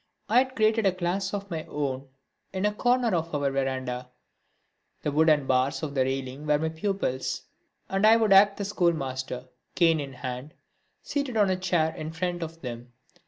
[0.27, 2.07] I had started a class of my own
[2.51, 4.09] in a corner of our verandah.
[5.03, 7.43] The wooden bars of the railing were my pupils,
[7.87, 10.55] and I would act the schoolmaster, cane in hand,
[11.03, 12.93] seated on a chair in front of them.